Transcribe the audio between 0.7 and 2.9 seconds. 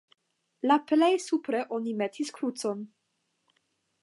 La plej supre oni metis krucon.